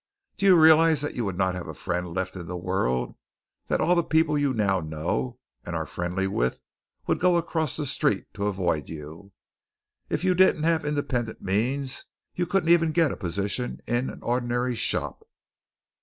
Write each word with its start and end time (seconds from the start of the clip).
Do 0.37 0.47
you 0.47 0.59
realize 0.59 1.01
that 1.01 1.13
you 1.13 1.23
would 1.25 1.37
not 1.37 1.53
have 1.53 1.67
a 1.67 1.75
friend 1.75 2.07
left 2.11 2.35
in 2.35 2.47
the 2.47 2.57
world 2.57 3.13
that 3.67 3.79
all 3.81 3.93
the 3.93 4.01
people 4.03 4.35
you 4.35 4.51
now 4.51 4.79
know 4.79 5.37
and 5.63 5.75
are 5.75 5.85
friendly 5.85 6.25
with 6.25 6.59
would 7.05 7.19
go 7.19 7.37
across 7.37 7.77
the 7.77 7.85
street 7.85 8.25
to 8.33 8.47
avoid 8.47 8.89
you? 8.89 9.31
If 10.09 10.23
you 10.23 10.33
didn't 10.33 10.63
have 10.63 10.85
independent 10.85 11.43
means, 11.43 12.05
you 12.33 12.47
couldn't 12.47 12.69
even 12.69 12.93
get 12.93 13.11
a 13.11 13.15
position 13.15 13.79
in 13.85 14.09
an 14.09 14.23
ordinary 14.23 14.73
shop. 14.73 15.21